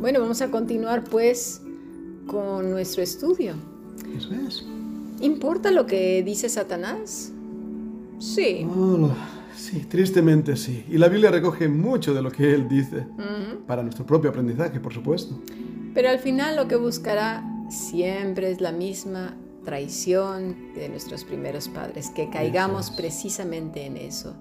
Bueno, 0.00 0.20
vamos 0.20 0.40
a 0.40 0.50
continuar 0.50 1.04
pues 1.04 1.60
con 2.26 2.70
nuestro 2.70 3.02
estudio. 3.02 3.54
Eso 4.16 4.32
es. 4.32 4.64
¿Importa 5.20 5.70
lo 5.70 5.86
que 5.86 6.22
dice 6.22 6.48
Satanás? 6.48 7.32
Sí. 8.18 8.66
Oh, 8.74 9.10
sí, 9.54 9.80
tristemente 9.80 10.56
sí. 10.56 10.84
Y 10.88 10.96
la 10.96 11.08
Biblia 11.08 11.30
recoge 11.30 11.68
mucho 11.68 12.14
de 12.14 12.22
lo 12.22 12.30
que 12.30 12.54
él 12.54 12.66
dice. 12.66 13.06
Para 13.66 13.82
nuestro 13.82 14.06
propio 14.06 14.30
aprendizaje, 14.30 14.80
por 14.80 14.94
supuesto. 14.94 15.38
Pero 15.92 16.08
al 16.08 16.18
final 16.18 16.56
lo 16.56 16.66
que 16.66 16.76
buscará 16.76 17.44
siempre 17.68 18.50
es 18.50 18.62
la 18.62 18.72
misma 18.72 19.36
traición 19.66 20.72
de 20.74 20.88
nuestros 20.88 21.24
primeros 21.24 21.68
padres, 21.68 22.08
que 22.08 22.30
caigamos 22.30 22.88
es. 22.88 22.96
precisamente 22.96 23.84
en 23.84 23.98
eso, 23.98 24.34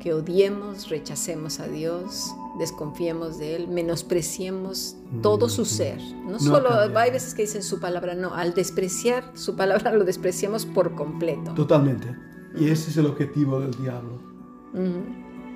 que 0.00 0.12
odiemos, 0.12 0.88
rechacemos 0.88 1.60
a 1.60 1.68
Dios, 1.68 2.34
desconfiemos 2.58 3.38
de 3.38 3.56
Él, 3.56 3.68
menospreciemos 3.68 4.96
todo 5.22 5.48
su 5.48 5.64
ser. 5.64 5.98
No 6.24 6.32
No 6.32 6.38
solo, 6.38 6.68
hay 6.98 7.10
veces 7.10 7.34
que 7.34 7.42
dicen 7.42 7.62
su 7.62 7.80
palabra, 7.80 8.14
no, 8.14 8.34
al 8.34 8.54
despreciar 8.54 9.32
su 9.34 9.56
palabra 9.56 9.92
lo 9.96 10.04
despreciamos 10.04 10.64
por 10.66 10.94
completo. 10.94 11.52
Totalmente. 11.54 12.14
Y 12.56 12.68
ese 12.68 12.90
es 12.90 12.96
el 12.96 13.06
objetivo 13.06 13.58
del 13.60 13.72
diablo. 13.72 14.18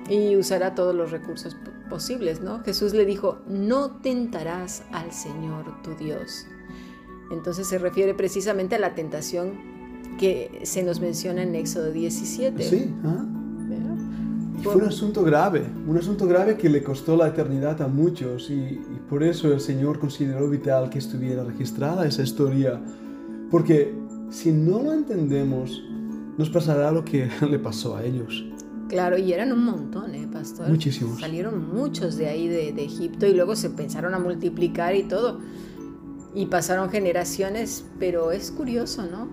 Y 0.09 0.35
usará 0.37 0.73
todos 0.75 0.95
los 0.95 1.11
recursos 1.11 1.55
po- 1.55 1.71
posibles, 1.89 2.41
¿no? 2.41 2.63
Jesús 2.63 2.93
le 2.93 3.05
dijo, 3.05 3.39
no 3.47 3.91
tentarás 4.01 4.83
al 4.91 5.11
Señor 5.11 5.81
tu 5.83 5.93
Dios. 5.95 6.45
Entonces 7.31 7.67
se 7.67 7.77
refiere 7.77 8.13
precisamente 8.15 8.75
a 8.75 8.79
la 8.79 8.95
tentación 8.95 10.17
que 10.17 10.61
se 10.63 10.83
nos 10.83 10.99
menciona 10.99 11.43
en 11.43 11.53
Éxodo 11.55 11.91
17. 11.91 12.63
Sí, 12.63 12.93
¿ah? 13.05 13.25
Y 14.59 14.63
fue 14.63 14.75
un 14.75 14.85
asunto 14.85 15.23
grave, 15.23 15.65
un 15.87 15.97
asunto 15.97 16.27
grave 16.27 16.57
que 16.57 16.69
le 16.69 16.83
costó 16.83 17.15
la 17.15 17.27
eternidad 17.27 17.81
a 17.81 17.87
muchos 17.87 18.49
y, 18.49 18.53
y 18.53 19.01
por 19.09 19.23
eso 19.23 19.53
el 19.53 19.61
Señor 19.61 19.99
consideró 19.99 20.49
vital 20.49 20.89
que 20.89 20.99
estuviera 20.99 21.43
registrada 21.43 22.05
esa 22.05 22.23
historia, 22.23 22.79
porque 23.49 23.95
si 24.29 24.51
no 24.51 24.83
lo 24.83 24.93
entendemos, 24.93 25.81
nos 26.37 26.49
pasará 26.49 26.91
lo 26.91 27.03
que 27.03 27.29
le 27.49 27.59
pasó 27.59 27.95
a 27.95 28.03
ellos. 28.03 28.45
Claro, 28.87 29.17
y 29.17 29.33
eran 29.33 29.51
un 29.51 29.65
montón, 29.65 30.15
¿eh, 30.15 30.27
pastor? 30.31 30.67
Muchísimos. 30.67 31.19
Salieron 31.19 31.73
muchos 31.73 32.17
de 32.17 32.27
ahí 32.27 32.47
de, 32.47 32.73
de 32.73 32.83
Egipto 32.83 33.27
y 33.27 33.33
luego 33.33 33.55
se 33.55 33.69
pensaron 33.69 34.15
a 34.15 34.19
multiplicar 34.19 34.95
y 34.95 35.03
todo. 35.03 35.39
Y 36.33 36.47
pasaron 36.47 36.89
generaciones, 36.89 37.85
pero 37.99 38.31
es 38.31 38.51
curioso, 38.51 39.05
¿no? 39.05 39.27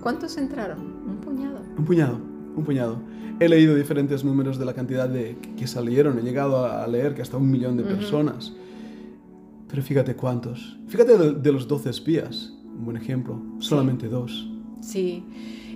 ¿Cuántos 0.00 0.36
entraron? 0.36 0.80
Un 1.08 1.16
puñado. 1.20 1.60
Un 1.76 1.84
puñado, 1.84 2.20
un 2.54 2.64
puñado. 2.64 2.98
He 3.42 3.48
leído 3.48 3.74
diferentes 3.74 4.22
números 4.22 4.56
de 4.56 4.64
la 4.64 4.72
cantidad 4.72 5.08
de 5.08 5.36
que 5.56 5.66
salieron, 5.66 6.16
he 6.18 6.22
llegado 6.22 6.64
a 6.64 6.86
leer 6.86 7.12
que 7.14 7.22
hasta 7.22 7.36
un 7.36 7.50
millón 7.50 7.76
de 7.76 7.82
personas. 7.82 8.52
Pero 9.68 9.82
fíjate 9.82 10.14
cuántos. 10.14 10.78
Fíjate 10.86 11.18
de, 11.18 11.32
de 11.32 11.52
los 11.52 11.66
12 11.66 11.90
espías, 11.90 12.52
un 12.64 12.84
buen 12.84 12.96
ejemplo, 12.96 13.42
solamente 13.58 14.08
dos. 14.08 14.48
Sí, 14.80 15.24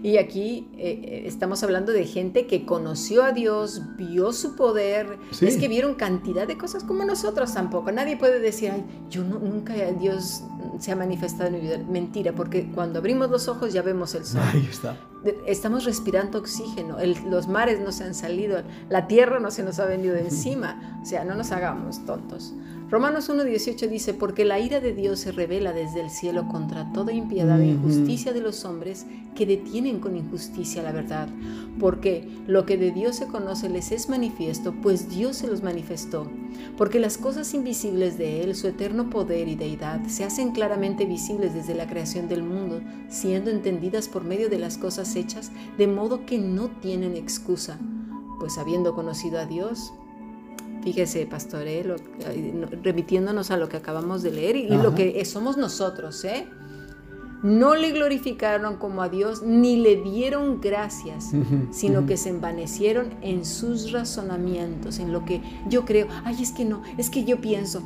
y 0.02 0.18
aquí 0.18 0.68
eh, 0.76 1.00
eh, 1.02 1.22
estamos 1.26 1.62
hablando 1.62 1.92
de 1.92 2.04
gente 2.04 2.46
que 2.46 2.64
conoció 2.66 3.24
a 3.24 3.32
Dios, 3.32 3.82
vio 3.96 4.32
su 4.32 4.56
poder, 4.56 5.18
Sí. 5.30 5.46
es 5.46 5.56
que 5.56 5.68
vieron 5.68 5.94
cantidad 5.94 6.46
de 6.46 6.56
cosas 6.58 6.84
como 6.84 7.04
nosotros 7.04 7.52
tampoco. 7.54 7.90
Nadie 7.92 8.16
puede 8.16 8.40
decir, 8.40 8.70
ay, 8.72 8.84
yo 9.10 9.22
no- 9.24 9.38
nunca 9.38 9.74
Dios 9.98 10.42
se 10.78 10.92
ha 10.92 10.96
manifestado 10.96 11.46
en 11.48 11.54
mi 11.54 11.60
vida. 11.60 11.78
Mentira, 11.88 12.32
porque 12.34 12.70
cuando 12.74 12.98
abrimos 12.98 13.30
los 13.30 13.48
ojos 13.48 13.72
ya 13.72 13.82
vemos 13.82 14.14
el 14.14 14.24
sol. 14.24 14.40
Ahí 14.52 14.66
está. 14.70 14.96
Estamos 15.46 15.84
respirando 15.84 16.38
oxígeno, 16.38 16.98
el- 17.00 17.16
los 17.30 17.48
mares 17.48 17.80
no 17.80 17.90
se 17.90 18.04
han 18.04 18.14
salido, 18.14 18.62
la 18.88 19.08
tierra 19.08 19.40
no 19.40 19.50
se 19.50 19.62
nos 19.64 19.78
ha 19.80 19.86
venido 19.86 20.14
de 20.14 20.20
encima, 20.30 21.00
o 21.02 21.06
sea, 21.06 21.24
no 21.24 21.34
nos 21.34 21.50
hagamos 21.52 22.04
tontos. 22.04 22.52
Romanos 22.88 23.28
1.18 23.28 23.88
dice, 23.88 24.14
porque 24.14 24.44
la 24.44 24.60
ira 24.60 24.78
de 24.78 24.94
Dios 24.94 25.18
se 25.18 25.32
revela 25.32 25.72
desde 25.72 26.00
el 26.00 26.08
cielo 26.08 26.46
contra 26.46 26.92
toda 26.92 27.12
impiedad 27.12 27.60
e 27.60 27.66
injusticia 27.66 28.32
de 28.32 28.40
los 28.40 28.64
hombres 28.64 29.06
que 29.34 29.44
detienen 29.44 29.98
con 29.98 30.16
injusticia 30.16 30.84
la 30.84 30.92
verdad, 30.92 31.28
porque 31.80 32.28
lo 32.46 32.64
que 32.64 32.76
de 32.76 32.92
Dios 32.92 33.16
se 33.16 33.26
conoce 33.26 33.68
les 33.68 33.90
es 33.90 34.08
manifiesto, 34.08 34.72
pues 34.82 35.08
Dios 35.08 35.38
se 35.38 35.48
los 35.48 35.64
manifestó, 35.64 36.30
porque 36.76 37.00
las 37.00 37.18
cosas 37.18 37.54
invisibles 37.54 38.18
de 38.18 38.44
Él, 38.44 38.54
su 38.54 38.68
eterno 38.68 39.10
poder 39.10 39.48
y 39.48 39.56
deidad, 39.56 40.06
se 40.06 40.22
hacen 40.22 40.52
claramente 40.52 41.06
visibles 41.06 41.54
desde 41.54 41.74
la 41.74 41.88
creación 41.88 42.28
del 42.28 42.44
mundo, 42.44 42.82
siendo 43.08 43.50
entendidas 43.50 44.08
por 44.08 44.22
medio 44.22 44.48
de 44.48 44.60
las 44.60 44.78
cosas 44.78 45.16
hechas, 45.16 45.50
de 45.76 45.88
modo 45.88 46.24
que 46.24 46.38
no 46.38 46.68
tienen 46.80 47.16
excusa, 47.16 47.80
pues 48.38 48.58
habiendo 48.58 48.94
conocido 48.94 49.40
a 49.40 49.46
Dios, 49.46 49.92
Fíjese, 50.82 51.26
pastor, 51.26 51.66
¿eh? 51.66 51.82
Lo- 51.84 51.96
remitiéndonos 52.82 53.50
a 53.50 53.56
lo 53.56 53.68
que 53.68 53.76
acabamos 53.76 54.22
de 54.22 54.30
leer 54.30 54.56
y, 54.56 54.68
lo 54.68 54.94
que 54.94 55.24
somos 55.24 55.56
nosotros, 55.56 56.24
¿eh? 56.24 56.46
No 57.42 57.74
le 57.74 57.92
glorificaron 57.92 58.76
como 58.76 59.02
a 59.02 59.08
Dios 59.08 59.42
ni 59.42 59.76
le 59.76 59.96
dieron 59.96 60.60
gracias, 60.60 61.32
sino 61.70 62.06
que 62.06 62.16
se 62.16 62.30
envanecieron 62.30 63.14
en 63.20 63.44
sus 63.44 63.92
razonamientos, 63.92 64.98
en 64.98 65.12
lo 65.12 65.24
que 65.24 65.42
yo 65.68 65.84
creo. 65.84 66.06
Ay, 66.24 66.42
es 66.42 66.52
que 66.52 66.64
no, 66.64 66.82
es 66.96 67.10
que 67.10 67.24
yo 67.24 67.40
pienso. 67.40 67.82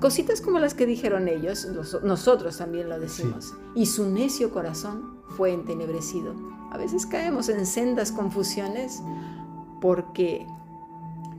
Cositas 0.00 0.40
como 0.40 0.58
las 0.58 0.74
que 0.74 0.84
dijeron 0.86 1.28
ellos, 1.28 1.64
los- 1.64 2.02
nosotros 2.02 2.58
también 2.58 2.88
lo 2.88 2.98
decimos. 3.00 3.54
Y 3.74 3.86
su 3.86 4.08
necio 4.10 4.50
corazón 4.50 5.18
fue 5.36 5.52
entenebrecido. 5.54 6.34
A 6.72 6.78
veces 6.78 7.06
caemos 7.06 7.48
en 7.48 7.64
sendas 7.66 8.12
confusiones 8.12 9.02
porque 9.80 10.46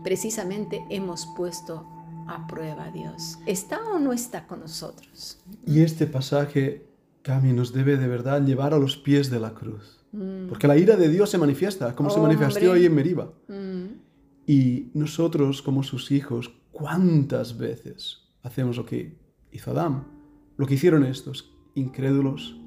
precisamente 0.03 0.83
hemos 0.89 1.25
puesto 1.35 1.87
a 2.27 2.47
prueba 2.47 2.85
a 2.85 2.91
Dios. 2.91 3.37
¿Está 3.45 3.79
o 3.91 3.99
no 3.99 4.13
está 4.13 4.47
con 4.47 4.61
nosotros? 4.61 5.39
Y 5.65 5.81
este 5.81 6.07
pasaje, 6.07 6.87
Cami, 7.21 7.53
nos 7.53 7.73
debe 7.73 7.97
de 7.97 8.07
verdad 8.07 8.45
llevar 8.45 8.73
a 8.73 8.79
los 8.79 8.97
pies 8.97 9.29
de 9.29 9.39
la 9.39 9.53
cruz. 9.53 9.99
Porque 10.47 10.67
la 10.67 10.77
ira 10.77 10.95
de 10.95 11.09
Dios 11.09 11.31
se 11.31 11.39
manifiesta, 11.39 11.95
como 11.95 12.11
se 12.11 12.19
manifestó 12.19 12.59
Mm. 12.59 12.63
Hombre. 12.63 12.79
hoy 12.79 12.85
en 12.85 12.95
Meriba. 12.95 13.33
Mm, 13.47 13.85
Y 14.45 14.91
nosotros, 14.93 15.61
como 15.61 15.83
sus 15.83 16.11
hijos, 16.11 16.51
¿cuántas 16.71 17.57
veces 17.57 18.19
hacemos 18.43 18.75
lo 18.77 18.85
que 18.85 19.17
hizo 19.53 19.71
Adán? 19.71 20.05
Lo 20.57 20.65
que 20.67 20.73
hicieron 20.75 21.03
estos, 21.05 21.49
incrédulos, 21.75 22.59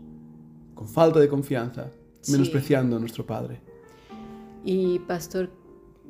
con 0.74 0.88
falta 0.88 1.20
de 1.20 1.28
confianza, 1.28 1.90
Sí. 2.22 2.32
menospreciando 2.32 2.96
a 2.96 2.98
nuestro 2.98 3.24
Padre. 3.26 3.60
Y 4.64 4.98
pastor, 5.00 5.50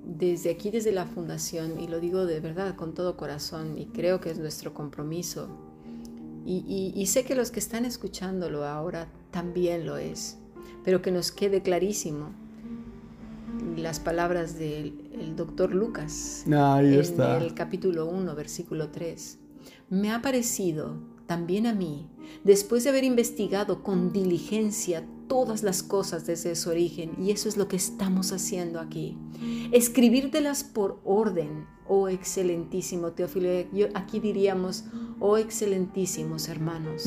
desde 0.07 0.51
aquí, 0.51 0.71
desde 0.71 0.93
la 0.93 1.05
fundación, 1.07 1.81
y 1.81 1.89
lo 1.89 1.99
digo 2.01 2.25
de 2.27 2.41
verdad 2.41 2.77
con 2.77 2.95
todo 2.95 3.17
corazón, 3.17 3.77
y 3.77 3.87
creo 3.87 4.21
que 4.21 4.31
es 4.31 4.39
nuestro 4.39 4.73
compromiso, 4.73 5.49
y, 6.47 6.65
y- 6.67 6.93
y 7.01 7.07
sé 7.07 7.25
que 7.25 7.35
los 7.35 7.51
que 7.51 7.59
están 7.59 7.85
escuchándolo 7.85 8.65
ahora 8.65 9.09
también 9.33 9.85
lo 9.85 9.97
es, 9.97 10.39
pero 10.85 11.03
que 11.03 11.11
nos 11.11 11.33
quede 11.33 11.61
clarísimo 11.61 12.31
las 13.77 14.01
palabras 14.01 14.59
del 14.59 14.95
el 15.21 15.35
doctor 15.37 15.75
Lucas 15.75 16.45
Ahí 16.51 16.95
en 16.95 17.01
está. 17.01 17.39
el 17.39 17.55
capítulo 17.55 18.07
1, 18.07 18.35
versículo 18.35 18.91
3. 18.91 19.39
Me 19.91 20.13
ha 20.13 20.23
parecido 20.23 20.99
también 21.27 21.67
a 21.67 21.73
mí, 21.75 22.07
después 22.45 22.85
de 22.85 22.91
haber 22.91 23.05
investigado 23.05 23.83
con 23.83 24.13
diligencia 24.13 25.05
todas 25.29 25.63
las 25.63 25.83
cosas 25.83 26.27
desde 26.27 26.55
su 26.55 26.71
origen, 26.71 27.13
y 27.19 27.31
eso 27.31 27.49
es 27.49 27.57
lo 27.57 27.69
que 27.69 27.77
estamos 27.77 28.33
haciendo 28.33 28.81
aquí, 28.81 29.17
escribírtelas 29.73 30.65
por 30.65 31.01
orden, 31.05 31.67
oh 31.89 32.09
excelentísimo 32.09 33.13
Teófilo, 33.13 33.49
yo 33.73 33.87
aquí 33.95 34.21
diríamos, 34.21 34.85
oh 35.21 35.37
excelentísimos 35.37 36.49
hermanos, 36.49 37.05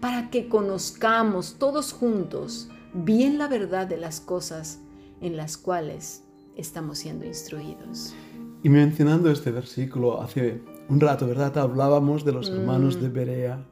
para 0.00 0.30
que 0.30 0.48
conozcamos 0.48 1.56
todos 1.58 1.92
juntos 1.92 2.68
bien 2.94 3.38
la 3.38 3.48
verdad 3.48 3.86
de 3.86 3.96
las 3.96 4.20
cosas 4.20 4.80
en 5.20 5.36
las 5.36 5.56
cuales 5.56 6.22
estamos 6.56 6.98
siendo 6.98 7.26
instruidos. 7.26 8.14
Y 8.62 8.68
mencionando 8.68 9.30
este 9.30 9.50
versículo, 9.50 10.20
hace 10.20 10.60
un 10.88 11.00
rato, 11.00 11.26
¿verdad? 11.26 11.56
Hablábamos 11.58 12.24
de 12.24 12.32
los 12.32 12.48
hermanos 12.50 12.96
Mm. 12.96 13.00
de 13.00 13.08
Berea. 13.08 13.66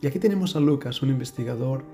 Y 0.00 0.06
aquí 0.06 0.18
tenemos 0.18 0.56
a 0.56 0.60
Lucas, 0.60 1.02
un 1.02 1.10
investigador. 1.10 1.84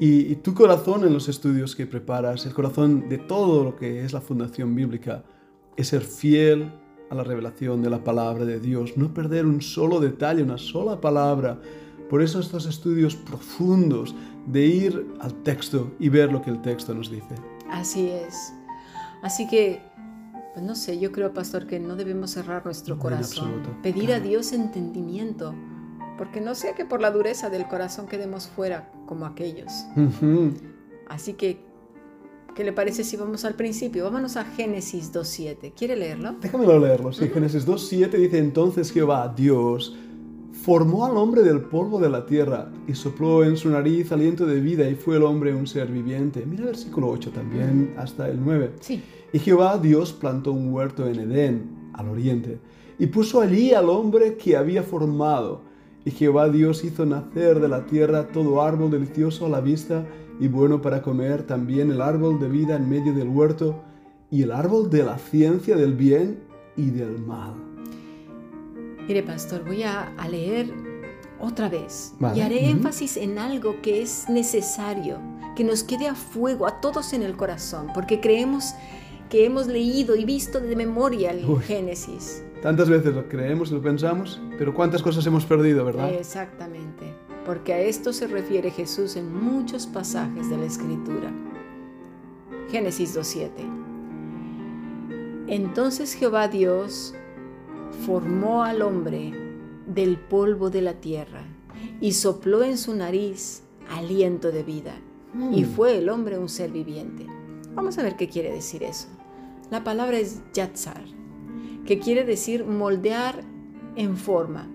Y, 0.00 0.32
y 0.32 0.36
tu 0.36 0.54
corazón 0.54 1.04
en 1.04 1.12
los 1.12 1.28
estudios 1.28 1.76
que 1.76 1.86
preparas, 1.86 2.46
el 2.46 2.54
corazón 2.54 3.08
de 3.08 3.18
todo 3.18 3.64
lo 3.64 3.76
que 3.76 4.04
es 4.04 4.12
la 4.12 4.20
fundación 4.20 4.74
bíblica, 4.74 5.24
es 5.76 5.88
ser 5.88 6.02
fiel 6.02 6.72
a 7.10 7.14
la 7.14 7.24
revelación 7.24 7.82
de 7.82 7.90
la 7.90 8.02
palabra 8.02 8.44
de 8.44 8.60
Dios, 8.60 8.96
no 8.96 9.12
perder 9.12 9.46
un 9.46 9.60
solo 9.60 10.00
detalle, 10.00 10.42
una 10.42 10.58
sola 10.58 11.00
palabra. 11.00 11.60
Por 12.08 12.22
eso 12.22 12.40
estos 12.40 12.66
estudios 12.66 13.16
profundos 13.16 14.14
de 14.46 14.66
ir 14.66 15.06
al 15.20 15.34
texto 15.42 15.92
y 15.98 16.08
ver 16.08 16.32
lo 16.32 16.42
que 16.42 16.50
el 16.50 16.60
texto 16.62 16.94
nos 16.94 17.10
dice. 17.10 17.34
Así 17.70 18.08
es. 18.08 18.52
Así 19.22 19.46
que, 19.48 19.80
pues 20.52 20.64
no 20.64 20.74
sé, 20.74 20.98
yo 20.98 21.10
creo, 21.12 21.32
pastor, 21.32 21.66
que 21.66 21.80
no 21.80 21.96
debemos 21.96 22.32
cerrar 22.32 22.64
nuestro 22.64 22.98
corazón. 22.98 23.62
Pedir 23.82 24.12
a. 24.12 24.20
Dios 24.20 24.52
entendimiento, 24.52 25.54
porque 26.16 26.40
no 26.40 26.54
sea 26.54 26.74
que 26.74 26.84
por 26.84 27.00
la 27.00 27.10
dureza 27.10 27.50
del 27.50 27.66
corazón 27.66 28.06
quedemos 28.06 28.48
fuera 28.48 28.90
como 29.06 29.26
aquellos. 29.26 29.86
Así 31.08 31.34
que 31.34 31.58
¿Qué 32.54 32.62
le 32.62 32.72
parece 32.72 33.02
si 33.02 33.16
vamos 33.16 33.44
al 33.44 33.54
principio? 33.54 34.04
Vámonos 34.04 34.36
a 34.36 34.44
Génesis 34.44 35.12
2.7. 35.12 35.72
¿Quiere 35.76 35.96
leerlo? 35.96 36.36
Déjamelo 36.40 36.78
leerlo. 36.78 37.12
Sí, 37.12 37.28
Génesis 37.28 37.66
2.7 37.66 38.10
dice 38.10 38.38
entonces 38.38 38.92
Jehová, 38.92 39.34
Dios, 39.36 39.96
formó 40.52 41.04
al 41.04 41.16
hombre 41.16 41.42
del 41.42 41.62
polvo 41.62 41.98
de 41.98 42.08
la 42.08 42.26
tierra 42.26 42.70
y 42.86 42.94
sopló 42.94 43.42
en 43.42 43.56
su 43.56 43.70
nariz 43.70 44.12
aliento 44.12 44.46
de 44.46 44.60
vida 44.60 44.88
y 44.88 44.94
fue 44.94 45.16
el 45.16 45.24
hombre 45.24 45.52
un 45.52 45.66
ser 45.66 45.88
viviente. 45.88 46.46
Mira 46.46 46.62
el 46.62 46.68
versículo 46.68 47.08
8 47.08 47.32
también 47.32 47.92
hasta 47.98 48.28
el 48.28 48.38
9. 48.42 48.74
Sí. 48.78 49.02
Y 49.32 49.40
Jehová 49.40 49.78
Dios 49.78 50.12
plantó 50.12 50.52
un 50.52 50.72
huerto 50.72 51.08
en 51.08 51.18
Edén, 51.18 51.90
al 51.92 52.08
oriente, 52.08 52.58
y 53.00 53.08
puso 53.08 53.40
allí 53.40 53.74
al 53.74 53.90
hombre 53.90 54.36
que 54.36 54.56
había 54.56 54.84
formado. 54.84 55.62
Y 56.04 56.10
Jehová 56.10 56.48
Dios 56.48 56.84
hizo 56.84 57.06
nacer 57.06 57.60
de 57.60 57.68
la 57.68 57.86
tierra 57.86 58.28
todo 58.28 58.62
árbol 58.62 58.90
delicioso 58.90 59.46
a 59.46 59.48
la 59.48 59.60
vista 59.60 60.06
y 60.38 60.48
bueno 60.48 60.82
para 60.82 61.00
comer, 61.00 61.44
también 61.44 61.90
el 61.90 62.00
árbol 62.00 62.38
de 62.40 62.48
vida 62.48 62.76
en 62.76 62.88
medio 62.88 63.14
del 63.14 63.28
huerto 63.28 63.82
y 64.30 64.42
el 64.42 64.50
árbol 64.50 64.90
de 64.90 65.04
la 65.04 65.16
ciencia 65.16 65.76
del 65.76 65.94
bien 65.94 66.40
y 66.76 66.90
del 66.90 67.18
mal. 67.20 67.54
Mire, 69.06 69.22
pastor, 69.22 69.64
voy 69.64 69.82
a, 69.82 70.14
a 70.16 70.28
leer 70.28 70.72
otra 71.40 71.68
vez 71.68 72.14
Vale, 72.18 72.38
y 72.38 72.42
haré 72.42 72.70
énfasis 72.70 73.16
en 73.16 73.38
algo 73.38 73.80
que 73.82 74.02
es 74.02 74.28
necesario, 74.28 75.18
que 75.56 75.64
nos 75.64 75.84
quede 75.84 76.08
a 76.08 76.14
fuego 76.14 76.66
a 76.66 76.80
todos 76.80 77.12
en 77.12 77.22
el 77.22 77.36
corazón, 77.36 77.88
porque 77.94 78.20
creemos 78.20 78.74
que 79.30 79.44
hemos 79.44 79.66
leído 79.66 80.16
y 80.16 80.24
visto 80.24 80.60
de 80.60 80.76
memoria 80.76 81.30
el 81.30 81.44
Uy. 81.44 81.62
Génesis. 81.62 82.42
Tantas 82.64 82.88
veces 82.88 83.14
lo 83.14 83.28
creemos 83.28 83.70
y 83.70 83.74
lo 83.74 83.82
pensamos, 83.82 84.40
pero 84.58 84.74
cuántas 84.74 85.02
cosas 85.02 85.24
hemos 85.26 85.44
perdido, 85.44 85.84
¿verdad? 85.84 86.12
Exactamente, 86.14 87.14
porque 87.44 87.74
a 87.74 87.78
esto 87.80 88.12
se 88.12 88.26
refiere 88.26 88.70
Jesús 88.70 89.14
en 89.16 89.32
muchos 89.32 89.86
pasajes 89.86 90.48
de 90.48 90.56
la 90.56 90.64
Escritura. 90.64 91.30
Génesis 92.70 93.14
2.7. 93.16 93.50
Entonces 95.46 96.14
Jehová 96.14 96.48
Dios 96.48 97.14
formó 98.06 98.64
al 98.64 98.80
hombre 98.82 99.32
del 99.86 100.16
polvo 100.18 100.70
de 100.70 100.80
la 100.80 100.94
tierra 100.94 101.42
y 102.00 102.12
sopló 102.12 102.62
en 102.64 102.78
su 102.78 102.94
nariz 102.96 103.62
aliento 103.90 104.50
de 104.50 104.62
vida, 104.62 104.94
y 105.52 105.64
Mm. 105.64 105.66
fue 105.66 105.98
el 105.98 106.08
hombre 106.08 106.38
un 106.38 106.48
ser 106.48 106.70
viviente. 106.70 107.26
Vamos 107.74 107.98
a 107.98 108.02
ver 108.02 108.16
qué 108.16 108.28
quiere 108.28 108.50
decir 108.52 108.82
eso. 108.82 109.08
La 109.70 109.84
palabra 109.84 110.16
es 110.18 110.40
yatzar, 110.54 111.02
que 111.86 111.98
quiere 111.98 112.24
decir 112.24 112.64
moldear 112.64 113.42
en 113.96 114.16
forma, 114.16 114.68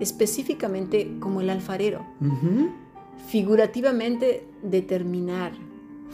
específicamente 0.00 1.16
como 1.20 1.40
el 1.40 1.50
alfarero. 1.50 2.04
Figurativamente 3.28 4.46
determinar, 4.62 5.52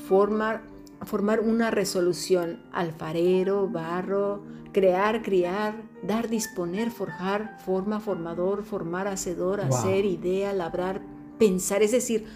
formar, 0.09 0.63
formar 1.03 1.41
una 1.41 1.71
resolución, 1.71 2.61
alfarero, 2.73 3.69
barro, 3.69 4.43
crear, 4.73 5.23
criar, 5.23 5.83
dar, 6.03 6.29
disponer, 6.29 6.91
forjar, 6.91 7.59
forma, 7.65 8.01
formador, 8.01 8.63
formar, 8.65 9.09
hacedor, 9.09 9.59
Wow. 9.67 9.77
hacer, 9.77 10.05
idea, 10.05 10.53
labrar, 10.53 11.03
pensar, 11.39 11.83
es 11.83 11.93
decir, 11.93 12.27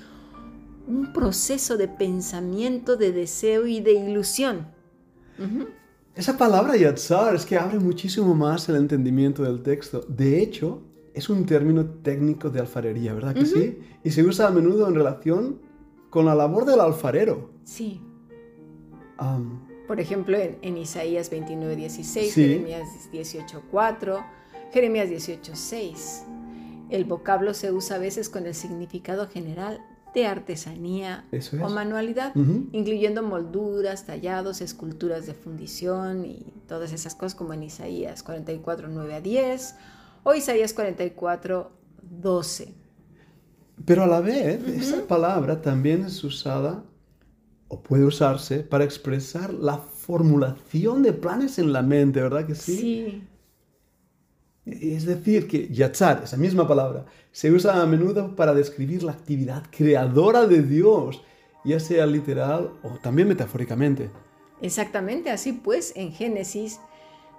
un 0.86 1.12
proceso 1.12 1.76
de 1.76 1.88
pensamiento, 1.88 2.96
de 2.96 3.12
deseo 3.12 3.66
y 3.66 3.80
de 3.80 3.92
ilusión. 3.92 4.68
Esa 6.14 6.36
palabra 6.36 6.76
yatzar 6.76 7.34
es 7.34 7.44
que 7.44 7.56
abre 7.56 7.78
muchísimo 7.78 8.34
más 8.34 8.68
el 8.68 8.76
entendimiento 8.76 9.42
del 9.42 9.62
texto. 9.62 10.00
De 10.08 10.40
hecho, 10.40 10.82
es 11.12 11.28
un 11.28 11.44
término 11.44 11.84
técnico 11.86 12.50
de 12.50 12.60
alfarería, 12.60 13.14
¿verdad 13.14 13.34
que 13.34 13.46
sí? 13.46 13.78
Y 14.04 14.10
se 14.10 14.22
usa 14.22 14.46
a 14.48 14.50
menudo 14.50 14.88
en 14.88 14.94
relación 14.94 15.60
con 16.10 16.24
la 16.26 16.34
labor 16.34 16.64
del 16.66 16.80
alfarero. 16.80 17.50
Sí, 17.64 18.00
Am, 19.16 19.66
Por 19.86 20.00
ejemplo, 20.00 20.36
en, 20.36 20.58
en 20.62 20.76
Isaías 20.76 21.30
29, 21.30 21.76
16, 21.76 22.32
Sí. 22.32 22.42
Jeremías 22.48 22.88
18, 23.12 23.62
4, 23.70 24.24
Jeremías 24.72 25.08
18, 25.08 25.52
6. 25.54 26.24
El 26.90 27.04
vocablo 27.04 27.54
se 27.54 27.72
usa 27.72 27.96
a 27.96 27.98
veces 28.00 28.28
con 28.28 28.46
el 28.46 28.54
significado 28.54 29.28
general 29.28 29.80
de 30.14 30.26
artesanía 30.26 31.26
Eso 31.32 31.56
o 31.62 31.68
manualidad, 31.68 32.34
incluyendo 32.72 33.22
molduras, 33.22 34.06
tallados, 34.06 34.60
esculturas 34.60 35.26
de 35.26 35.34
fundición 35.34 36.24
y 36.24 36.46
todas 36.68 36.92
esas 36.92 37.14
cosas 37.14 37.34
como 37.34 37.52
en 37.52 37.64
Isaías 37.64 38.22
44, 38.22 38.88
9 38.88 39.14
a 39.14 39.20
10 39.20 39.74
o 40.22 40.34
Isaías 40.34 40.72
44, 40.72 41.70
12. 42.02 42.74
Pero 43.84 44.04
a 44.04 44.06
la 44.06 44.20
vez, 44.20 44.66
esa 44.68 45.06
palabra 45.06 45.60
también 45.60 46.04
es 46.04 46.22
usada 46.22 46.84
o 47.68 47.82
puede 47.82 48.04
usarse 48.04 48.60
para 48.60 48.84
expresar 48.84 49.52
la 49.52 49.78
formulación 49.78 51.02
de 51.02 51.12
planes 51.12 51.58
en 51.58 51.72
la 51.72 51.82
mente, 51.82 52.20
¿verdad 52.22 52.46
que 52.46 52.54
sí? 52.54 52.76
Sí, 52.76 53.22
Es 54.66 55.04
decir, 55.04 55.46
que 55.46 55.68
yatzar, 55.68 56.22
esa 56.24 56.36
misma 56.36 56.66
palabra, 56.66 57.04
se 57.32 57.50
usa 57.52 57.82
a 57.82 57.86
menudo 57.86 58.34
para 58.34 58.54
describir 58.54 59.02
la 59.02 59.12
actividad 59.12 59.62
creadora 59.70 60.46
de 60.46 60.62
Dios, 60.62 61.22
ya 61.64 61.78
sea 61.80 62.06
literal 62.06 62.70
o 62.82 62.90
también 63.02 63.28
metafóricamente. 63.28 64.10
Exactamente, 64.62 65.30
así 65.30 65.52
pues, 65.52 65.92
en 65.96 66.12
Génesis, 66.12 66.80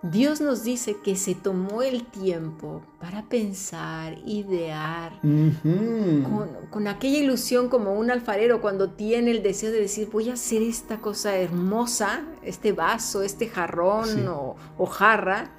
Dios 0.04 0.39
nos 0.39 0.63
dice 0.63 0.98
que 1.04 1.16
se 1.16 1.33
tomó 1.33 1.81
el 1.81 2.06
tiempo 2.06 2.83
para 3.00 3.24
pensar, 3.24 4.18
idear, 4.25 5.13
con, 5.22 6.50
con 6.69 6.88
aquella 6.88 7.18
ilusión 7.18 7.69
como 7.69 7.94
un 7.94 8.12
alfarero 8.12 8.62
cuando 8.62 8.92
tiene 8.92 9.31
el 9.31 9.42
deseo 9.42 9.72
de 9.72 9.80
decir, 9.80 10.10
voy 10.12 10.30
a 10.30 10.33
hacer 10.33 10.62
esta 10.62 11.00
cosa 11.00 11.36
hermosa, 11.38 12.24
este 12.44 12.72
vaso, 12.72 13.24
este 13.24 13.48
jarrón 13.48 14.06
Sí. 14.06 14.25
o, 14.27 14.56
o 14.77 14.86
jarra, 14.86 15.50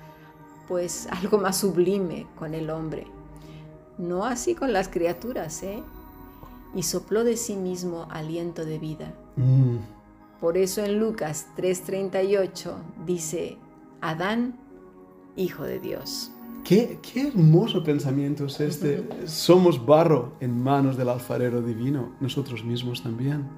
pues 0.69 1.07
algo 1.11 1.39
más 1.39 1.59
sublime 1.59 2.27
con 2.39 2.55
el 2.55 2.71
hombre. 2.71 3.07
No 3.99 4.25
así 4.27 4.55
con 4.55 4.73
las 4.73 4.89
criaturas, 4.89 5.63
¿eh? 5.63 5.83
Y 6.75 6.83
sopló 6.83 7.25
de 7.25 7.37
sí 7.37 7.57
mismo 7.57 8.07
aliento 8.11 8.65
de 8.65 8.79
vida. 8.79 9.15
Mm. 9.37 9.77
Por 10.41 10.59
eso 10.59 10.85
en 10.85 10.99
Lucas 10.99 11.47
3:38 11.57 12.75
dice, 13.07 13.57
Adán, 14.03 14.59
hijo 15.37 15.65
de 15.65 15.79
Dios. 15.81 16.31
Qué, 16.63 16.99
qué 17.01 17.29
hermoso 17.29 17.83
pensamiento 17.85 18.47
es 18.47 18.61
este. 18.61 19.09
Somos 19.27 19.85
barro 19.87 20.33
en 20.41 20.63
manos 20.63 20.97
del 20.97 21.09
alfarero 21.09 21.63
divino, 21.63 22.13
nosotros 22.21 22.65
mismos 22.65 23.03
también. 23.03 23.49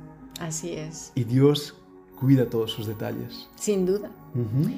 Así 0.40 0.74
es, 0.74 1.10
Y 1.16 1.24
Dios 1.24 1.74
cuida 2.20 2.48
todos 2.48 2.70
sus 2.70 2.86
detalles. 2.86 3.48
sin 3.56 3.84
duda. 3.86 4.10
Ujú. 4.34 4.72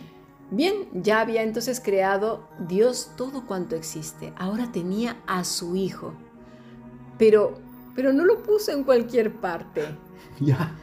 Bien, 0.50 0.88
ya 0.92 1.20
había 1.20 1.42
entonces 1.42 1.80
creado 1.80 2.42
Dios 2.58 3.12
todo 3.16 3.46
cuanto 3.46 3.76
existe. 3.76 4.32
Ahora 4.36 4.72
tenía 4.72 5.16
a 5.26 5.44
su 5.44 5.76
hijo. 5.76 6.12
Pero, 7.18 7.58
pero 7.94 8.12
no 8.12 8.24
lo 8.24 8.42
puso 8.42 8.72
en 8.72 8.84
cualquier 8.84 9.34
parte. 9.34 9.82
Ya, 10.40 10.74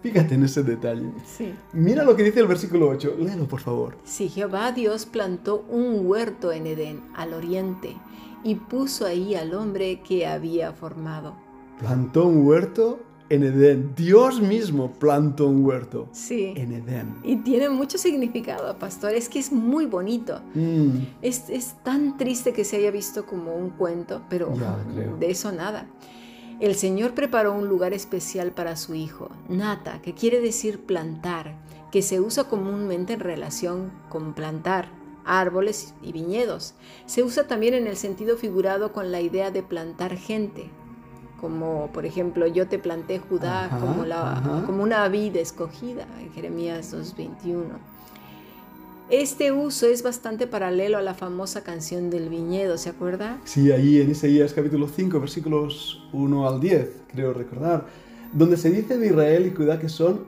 fíjate 0.00 0.36
en 0.36 0.44
ese 0.44 0.62
detalle. 0.62 1.10
Sí. 1.26 1.52
Mira 1.72 2.04
lo 2.04 2.14
que 2.14 2.22
dice 2.22 2.38
el 2.38 2.46
versículo 2.46 2.88
8. 2.88 3.16
Léelo, 3.18 3.48
por 3.48 3.58
favor. 3.58 3.96
Si 4.04 4.28
Jehová 4.28 4.70
Dios 4.70 5.06
plantó 5.06 5.64
un 5.68 6.06
huerto 6.06 6.52
en 6.52 6.68
Edén, 6.68 7.02
al 7.16 7.34
oriente, 7.34 7.96
y 8.44 8.54
puso 8.54 9.04
ahí 9.04 9.34
al 9.34 9.54
hombre 9.54 10.02
que 10.02 10.28
había 10.28 10.72
formado. 10.72 11.34
Plantó 11.80 12.26
un 12.26 12.46
huerto 12.46 13.00
en 13.34 13.42
Edén. 13.44 13.92
Dios 13.96 14.40
mismo 14.40 14.92
plantó 14.92 15.46
un 15.48 15.64
huerto 15.64 16.08
Sí. 16.12 16.52
en 16.56 16.72
Edén. 16.72 17.16
Y 17.22 17.36
tiene 17.36 17.68
mucho 17.68 17.98
significado, 17.98 18.78
pastor. 18.78 19.12
Es 19.14 19.28
que 19.28 19.38
es 19.38 19.52
muy 19.52 19.86
bonito. 19.86 20.40
Mm, 20.54 20.98
Es, 21.22 21.48
es 21.48 21.74
tan 21.82 22.16
triste 22.16 22.52
que 22.52 22.64
se 22.64 22.76
haya 22.76 22.90
visto 22.90 23.24
como 23.26 23.54
un 23.54 23.70
cuento, 23.70 24.22
pero 24.28 24.52
Ya, 24.54 24.76
de 25.18 25.30
eso 25.30 25.52
nada. 25.52 25.86
El 26.60 26.74
Señor 26.76 27.14
preparó 27.14 27.52
un 27.54 27.66
lugar 27.68 27.92
especial 27.92 28.52
para 28.52 28.76
su 28.76 28.94
hijo, 28.94 29.30
nata, 29.48 30.00
que 30.02 30.14
quiere 30.14 30.40
decir 30.40 30.80
plantar, 30.80 31.56
que 31.90 32.02
se 32.02 32.20
usa 32.20 32.44
comúnmente 32.44 33.14
en 33.14 33.20
relación 33.20 33.90
con 34.08 34.32
plantar 34.34 34.88
árboles 35.24 35.94
y 36.02 36.12
viñedos. 36.12 36.74
Se 37.06 37.22
usa 37.22 37.46
también 37.46 37.74
en 37.74 37.86
el 37.86 37.96
sentido 37.96 38.36
figurado 38.36 38.92
con 38.92 39.10
la 39.12 39.20
idea 39.20 39.50
de 39.50 39.62
plantar 39.62 40.16
gente, 40.16 40.70
como 41.42 41.90
por 41.92 42.06
ejemplo 42.06 42.46
yo 42.46 42.66
te 42.68 42.78
planté 42.78 43.18
Judá 43.18 43.64
Ajá, 43.66 43.78
como, 43.80 44.04
la, 44.06 44.32
ajá. 44.38 44.62
como 44.64 44.82
una 44.82 45.06
vid 45.08 45.36
escogida 45.36 46.06
en 46.20 46.32
Jeremías 46.32 46.94
2.21. 46.94 47.64
Este 49.10 49.52
uso 49.52 49.86
es 49.86 50.02
bastante 50.02 50.46
paralelo 50.46 50.96
a 50.96 51.02
la 51.02 51.12
famosa 51.12 51.62
canción 51.62 52.08
del 52.08 52.30
viñedo, 52.30 52.78
¿se 52.78 52.88
acuerda? 52.88 53.38
Sí, 53.44 53.70
ahí 53.70 54.00
en 54.00 54.10
Isaías 54.10 54.54
capítulo 54.54 54.88
5, 54.88 55.20
versículos 55.20 56.02
1 56.14 56.48
al 56.48 56.60
10, 56.60 56.88
creo 57.12 57.34
recordar, 57.34 57.84
donde 58.32 58.56
se 58.56 58.70
dice 58.70 58.96
de 58.96 59.08
Israel 59.08 59.44
y 59.46 59.50
Judá 59.54 59.78
que 59.78 59.90
son 59.90 60.20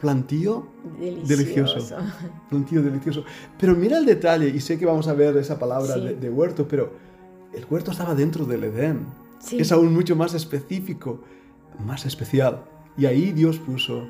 plantío, 0.00 0.66
Delicioso. 1.00 1.96
plantío 2.50 2.82
delicioso. 2.82 3.24
Pero 3.58 3.74
mira 3.74 3.96
el 3.96 4.04
detalle, 4.04 4.48
y 4.48 4.60
sé 4.60 4.78
que 4.78 4.84
vamos 4.84 5.08
a 5.08 5.14
ver 5.14 5.34
esa 5.38 5.58
palabra 5.58 5.94
Sí. 5.94 6.00
de, 6.00 6.14
de 6.16 6.28
huerto, 6.28 6.66
pero 6.68 6.90
el 7.54 7.64
huerto 7.70 7.92
estaba 7.92 8.14
dentro 8.14 8.44
del 8.44 8.64
Edén. 8.64 9.06
Sí. 9.46 9.58
Es 9.60 9.70
aún 9.70 9.94
mucho 9.94 10.16
más 10.16 10.34
específico, 10.34 11.20
más 11.78 12.04
especial. 12.04 12.64
Y 12.98 13.06
ahí 13.06 13.30
Dios 13.30 13.58
puso 13.58 14.08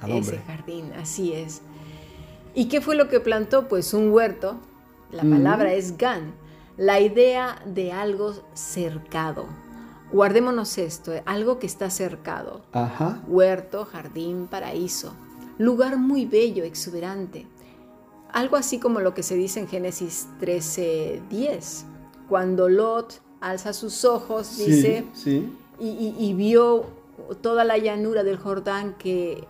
al 0.00 0.12
hombre. 0.12 0.36
ese 0.36 0.44
jardín, 0.44 0.92
así 0.92 1.32
es. 1.32 1.62
¿Y 2.54 2.66
qué 2.66 2.80
fue 2.80 2.94
lo 2.94 3.08
que 3.08 3.18
plantó? 3.18 3.66
Pues 3.66 3.92
un 3.92 4.10
huerto. 4.10 4.58
La 5.10 5.22
palabra 5.22 5.72
es 5.72 5.96
gan, 5.96 6.34
la 6.76 7.00
idea 7.00 7.62
de 7.64 7.92
algo 7.92 8.34
cercado. 8.52 9.46
Guardémonos 10.12 10.78
esto, 10.78 11.14
eh, 11.14 11.22
algo 11.26 11.58
que 11.58 11.66
está 11.66 11.90
cercado. 11.90 12.62
Ajá. 12.72 13.22
Huerto, 13.26 13.84
jardín, 13.84 14.48
paraíso. 14.48 15.14
Lugar 15.58 15.96
muy 15.96 16.26
bello, 16.26 16.64
exuberante. 16.64 17.46
Algo 18.32 18.56
así 18.56 18.78
como 18.78 19.00
lo 19.00 19.14
que 19.14 19.22
se 19.22 19.34
dice 19.34 19.60
en 19.60 19.68
Génesis 19.68 20.28
13:10. 20.40 21.84
Cuando 22.28 22.68
Lot 22.68 23.22
alza 23.40 23.72
sus 23.72 24.04
ojos, 24.04 24.56
dice, 24.58 25.04
Sí, 25.14 25.48
y, 25.80 25.86
y- 25.88 26.14
y 26.18 26.34
vio 26.34 26.86
toda 27.40 27.64
la 27.64 27.78
llanura 27.78 28.24
del 28.24 28.36
Jordán 28.36 28.94
que 28.98 29.44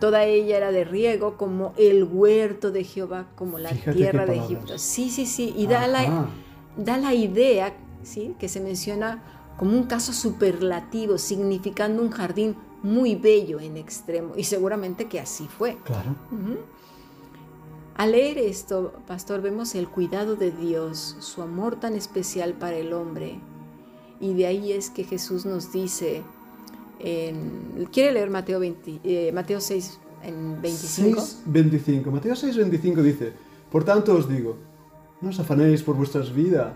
toda 0.00 0.24
ella 0.24 0.56
era 0.56 0.72
de 0.72 0.84
riego 0.84 1.36
como 1.36 1.72
el 1.76 2.04
huerto 2.04 2.70
de 2.70 2.84
Jehová, 2.84 3.26
como 3.36 3.58
la 3.58 3.70
Fíjate 3.70 3.92
tierra 3.96 4.26
de. 4.26 4.36
Egipto. 4.36 4.78
Sí, 4.78 5.10
sí, 5.10 5.26
sí. 5.26 5.54
Y 5.56 5.66
da 5.66 5.86
la, 5.86 6.28
da 6.76 6.96
la 6.98 7.14
idea, 7.14 7.72
¿sí? 8.02 8.34
Que 8.38 8.48
se 8.48 8.60
menciona 8.60 9.22
como 9.58 9.76
un 9.76 9.84
caso 9.84 10.12
superlativo, 10.12 11.18
significando 11.18 12.02
un 12.02 12.10
jardín 12.10 12.56
muy 12.82 13.14
bello 13.14 13.60
en 13.60 13.76
extremo. 13.76 14.32
Y 14.36 14.42
seguramente 14.44 15.06
que 15.06 15.20
así 15.20 15.46
fue. 15.46 15.76
Claro. 15.84 16.16
Al 17.96 18.12
leer 18.12 18.38
esto, 18.38 18.92
pastor, 19.06 19.42
vemos 19.42 19.74
el 19.74 19.88
cuidado 19.88 20.34
de 20.36 20.50
Dios, 20.50 21.16
su 21.20 21.42
amor 21.42 21.76
tan 21.76 21.94
especial 21.94 22.54
para 22.54 22.76
el 22.76 22.92
hombre. 22.92 23.38
Y 24.20 24.34
de 24.34 24.46
ahí 24.46 24.72
es 24.72 24.88
que 24.90 25.04
Jesús 25.04 25.44
nos 25.44 25.72
dice, 25.72 26.22
en- 26.98 27.88
¿quiere 27.92 28.12
leer 28.12 28.30
Mateo, 28.30 28.60
20 28.60 29.00
eh, 29.04 29.30
Mateo 29.32 29.60
6 29.60 29.98
en 30.22 30.60
25? 30.62 31.20
6.25. 31.20 32.10
Mateo 32.10 32.34
6.25 32.34 33.02
dice, 33.02 33.32
Por 33.70 33.84
tanto 33.84 34.14
os 34.14 34.28
digo, 34.28 34.56
no 35.20 35.28
os 35.30 35.38
afanéis 35.40 35.82
por 35.82 35.96
vuestras 35.96 36.32
vidas, 36.34 36.72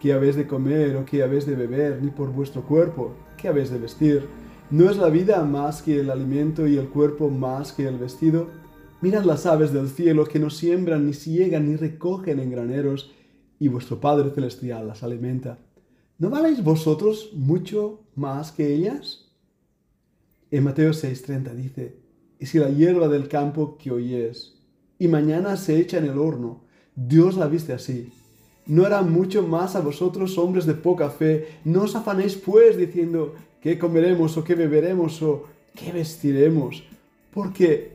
qué 0.00 0.12
habéis 0.12 0.36
de 0.36 0.46
comer 0.46 0.96
o 0.96 1.04
qué 1.04 1.22
habéis 1.22 1.46
de 1.46 1.54
beber, 1.56 2.00
ni 2.02 2.10
por 2.10 2.30
vuestro 2.30 2.62
cuerpo, 2.62 3.12
qué 3.36 3.48
habéis 3.48 3.70
de 3.70 3.78
vestir. 3.78 4.26
¿No 4.70 4.88
es 4.90 4.96
la 4.96 5.08
vida 5.08 5.42
más 5.44 5.82
que 5.82 6.00
el 6.00 6.10
alimento 6.10 6.66
y 6.66 6.76
el 6.78 6.88
cuerpo 6.88 7.28
más 7.30 7.72
que 7.72 7.86
el 7.86 7.98
vestido? 7.98 8.48
Mirad 9.02 9.24
las 9.24 9.46
aves 9.46 9.72
del 9.72 9.88
cielo 9.88 10.24
que 10.24 10.38
no 10.38 10.48
siembran, 10.48 11.06
ni 11.06 11.12
siegan, 11.12 11.68
ni 11.68 11.74
recogen 11.74 12.38
en 12.38 12.52
graneros, 12.52 13.10
y 13.58 13.66
vuestro 13.66 14.00
Padre 14.00 14.30
Celestial 14.30 14.86
las 14.86 15.02
alimenta. 15.02 15.58
¿No 16.18 16.30
valéis 16.30 16.62
vosotros 16.62 17.30
mucho 17.34 18.04
más 18.14 18.52
que 18.52 18.72
ellas? 18.72 19.28
En 20.52 20.62
Mateo 20.62 20.92
6:30 20.92 21.52
dice, 21.52 21.96
y 22.38 22.46
si 22.46 22.60
la 22.60 22.70
hierba 22.70 23.08
del 23.08 23.26
campo 23.26 23.76
que 23.76 23.90
hoy 23.90 24.14
es, 24.14 24.54
y 25.00 25.08
mañana 25.08 25.56
se 25.56 25.80
echa 25.80 25.98
en 25.98 26.04
el 26.04 26.18
horno, 26.18 26.62
Dios 26.94 27.36
la 27.36 27.48
viste 27.48 27.72
así. 27.72 28.12
¿No 28.66 28.84
hará 28.84 29.02
mucho 29.02 29.42
más 29.42 29.74
a 29.74 29.80
vosotros, 29.80 30.38
hombres 30.38 30.64
de 30.64 30.74
poca 30.74 31.10
fe? 31.10 31.58
No 31.64 31.82
os 31.82 31.96
afanéis 31.96 32.36
pues 32.36 32.76
diciendo, 32.76 33.34
¿qué 33.60 33.80
comeremos 33.80 34.36
o 34.36 34.44
qué 34.44 34.54
beberemos 34.54 35.20
o 35.22 35.48
qué 35.74 35.90
vestiremos? 35.90 36.84
Porque 37.32 37.91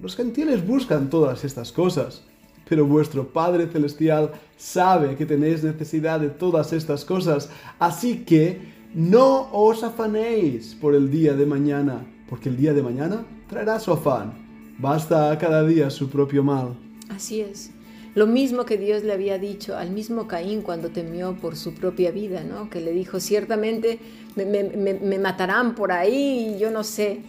los 0.00 0.16
gentiles 0.16 0.66
buscan 0.66 1.08
todas 1.10 1.44
estas 1.44 1.72
cosas, 1.72 2.22
pero 2.68 2.84
vuestro 2.86 3.28
Padre 3.28 3.66
Celestial 3.68 4.32
sabe 4.56 5.16
que 5.16 5.26
tenéis 5.26 5.62
necesidad 5.62 6.20
de 6.20 6.28
todas 6.30 6.72
estas 6.72 7.04
cosas, 7.04 7.48
así 7.78 8.24
que 8.24 8.58
no 8.94 9.48
os 9.52 9.82
afanéis 9.82 10.74
por 10.80 10.94
el 10.94 11.10
día 11.10 11.34
de 11.34 11.46
mañana, 11.46 12.04
porque 12.28 12.48
el 12.48 12.56
día 12.56 12.72
de 12.74 12.82
mañana 12.82 13.24
traerá 13.48 13.78
su 13.78 13.92
afán. 13.92 14.32
Basta 14.78 15.36
cada 15.38 15.64
día 15.66 15.88
su 15.90 16.08
propio 16.10 16.42
mal. 16.42 16.76
Así 17.08 17.40
es. 17.40 17.70
Lo 18.14 18.26
mismo 18.26 18.64
que 18.64 18.78
Dios 18.78 19.02
le 19.04 19.12
había 19.12 19.38
dicho 19.38 19.76
al 19.76 19.90
mismo 19.90 20.26
Caín 20.26 20.62
cuando 20.62 20.88
temió 20.88 21.36
por 21.36 21.54
su 21.56 21.74
propia 21.74 22.10
vida, 22.10 22.42
¿no? 22.44 22.68
Que 22.70 22.80
le 22.80 22.92
dijo, 22.92 23.20
ciertamente 23.20 23.98
me, 24.34 24.44
me- 24.46 24.64
me- 24.64 24.94
me 24.94 25.18
matarán 25.18 25.74
por 25.74 25.92
ahí 25.92 26.54
y 26.56 26.58
yo 26.58 26.70
no 26.70 26.82
sé. 26.82 27.20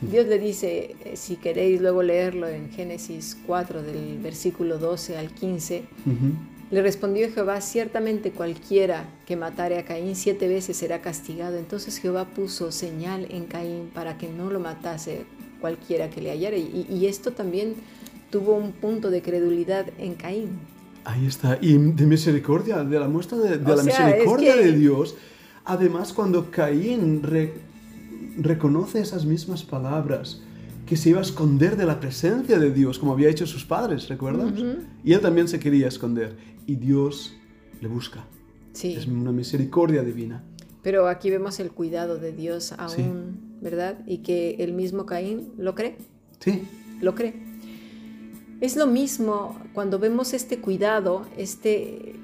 Dios 0.00 0.26
le 0.26 0.38
dice, 0.38 0.96
eh, 1.04 1.12
si 1.16 1.36
queréis 1.36 1.80
luego 1.80 2.02
leerlo 2.02 2.48
en 2.48 2.70
Génesis 2.70 3.36
4, 3.46 3.82
del 3.82 4.18
versículo 4.18 4.78
12 4.78 5.16
al 5.18 5.30
15, 5.30 5.82
Ujú. 6.06 6.14
le 6.70 6.82
respondió 6.82 7.30
Jehová, 7.32 7.60
ciertamente 7.60 8.30
cualquiera 8.30 9.08
que 9.26 9.36
matare 9.36 9.78
a 9.78 9.84
Caín 9.84 10.16
siete 10.16 10.48
veces 10.48 10.76
será 10.76 11.02
castigado. 11.02 11.58
Entonces 11.58 11.98
Jehová 11.98 12.24
puso 12.26 12.72
señal 12.72 13.26
en 13.30 13.44
Caín 13.44 13.90
para 13.92 14.16
que 14.16 14.28
no 14.28 14.50
lo 14.50 14.58
matase 14.60 15.24
cualquiera 15.60 16.08
que 16.08 16.20
le 16.22 16.30
hallara. 16.30 16.56
Y, 16.56 16.86
y 16.88 17.06
esto 17.06 17.32
también 17.32 17.74
tuvo 18.30 18.54
un 18.54 18.72
punto 18.72 19.10
de 19.10 19.20
credulidad 19.20 19.86
en 19.98 20.14
Caín. 20.14 20.50
Ahí 21.04 21.26
está. 21.26 21.58
Y 21.60 21.76
de 21.76 22.06
misericordia, 22.06 22.84
de 22.84 22.98
la 23.00 23.08
muestra 23.08 23.36
de, 23.38 23.56
la 23.58 23.76
sea, 23.82 24.06
misericordia 24.06 24.54
es 24.54 24.60
que- 24.60 24.64
de 24.66 24.72
Dios. 24.78 25.16
Además, 25.64 26.12
cuando 26.12 26.50
Caín 26.50 27.22
re- 27.22 27.52
reconoce 28.42 29.00
esas 29.00 29.24
mismas 29.24 29.62
palabras, 29.62 30.42
que 30.86 30.96
se 30.96 31.10
iba 31.10 31.18
a 31.20 31.22
esconder 31.22 31.76
de 31.76 31.86
la 31.86 32.00
presencia 32.00 32.58
de 32.58 32.72
Dios, 32.72 32.98
como 32.98 33.12
había 33.12 33.28
hecho 33.28 33.46
sus 33.46 33.64
padres, 33.64 34.08
¿recuerdas? 34.08 34.52
Y 35.04 35.12
él 35.12 35.20
también 35.20 35.46
se 35.46 35.60
quería 35.60 35.86
esconder. 35.86 36.36
Y 36.66 36.76
Dios 36.76 37.36
le 37.80 37.86
busca. 37.88 38.24
Sí, 38.72 38.94
Es 38.94 39.06
una 39.06 39.32
misericordia 39.32 40.02
divina. 40.02 40.42
pero 40.82 41.08
aquí 41.08 41.28
vemos 41.30 41.60
el 41.60 41.70
cuidado 41.72 42.18
de 42.18 42.32
Dios 42.32 42.72
aún, 42.72 42.90
Sí. 42.96 43.04
¿verdad? 43.60 43.98
Y 44.06 44.18
que 44.18 44.56
el 44.60 44.72
mismo 44.72 45.04
Caín 45.06 45.50
lo 45.58 45.74
cree. 45.74 45.98
Sí, 46.40 46.62
lo 47.00 47.14
cree. 47.14 47.34
Es 48.60 48.76
lo 48.76 48.86
mismo 48.86 49.58
cuando 49.74 49.98
vemos 49.98 50.32
este 50.34 50.58
cuidado, 50.60 51.26
este, 51.36 52.14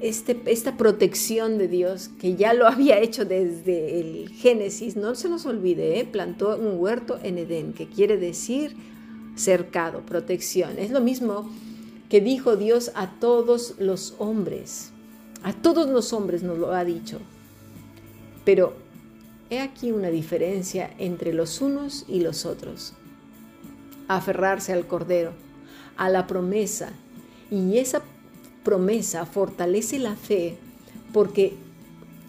este, 0.00 0.40
esta 0.46 0.76
protección 0.76 1.58
de 1.58 1.68
Dios 1.68 2.10
que 2.20 2.36
ya 2.36 2.54
lo 2.54 2.66
había 2.68 2.98
hecho 2.98 3.24
desde 3.24 4.00
el 4.00 4.28
Génesis. 4.30 4.96
No 4.96 5.14
se 5.14 5.28
nos 5.28 5.46
olvide, 5.46 6.00
¿eh? 6.00 6.04
plantó 6.04 6.56
un 6.56 6.78
huerto 6.80 7.18
en 7.22 7.38
Edén, 7.38 7.72
que 7.72 7.86
quiere 7.86 8.16
decir 8.16 8.76
cercado, 9.36 10.00
protección. 10.00 10.78
Es 10.78 10.90
lo 10.90 11.00
mismo 11.00 11.50
que 12.08 12.20
dijo 12.20 12.56
Dios 12.56 12.92
a 12.94 13.10
todos 13.18 13.74
los 13.78 14.14
hombres. 14.18 14.90
A 15.42 15.52
todos 15.52 15.88
los 15.88 16.12
hombres 16.12 16.42
nos 16.42 16.58
lo 16.58 16.72
ha 16.72 16.84
dicho. 16.84 17.20
Pero 18.44 18.74
he 19.50 19.60
aquí 19.60 19.92
una 19.92 20.08
diferencia 20.08 20.90
entre 20.98 21.32
los 21.32 21.60
unos 21.60 22.04
y 22.08 22.20
los 22.20 22.46
otros 22.46 22.94
aferrarse 24.08 24.72
al 24.72 24.86
Cordero, 24.86 25.32
a 25.96 26.08
la 26.08 26.26
promesa. 26.26 26.90
Y 27.50 27.78
esa 27.78 28.02
promesa 28.66 29.26
fortalece 29.26 30.00
la 30.00 30.16
fe 30.16 30.56
porque, 31.12 31.54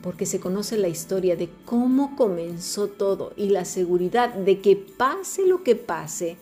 porque 0.03 0.27
se 0.27 0.39
conoce 0.39 0.77
la 0.77 0.87
historia 0.87 1.35
de 1.35 1.49
cómo 1.65 2.15
comenzó 2.15 2.89
todo 2.89 3.33
y 3.35 3.49
la 3.49 3.65
seguridad 3.65 4.35
de 4.35 4.61
que 4.61 4.75
pase 4.75 5.47
lo 5.47 5.63
que 5.63 5.75
pase. 5.75 6.37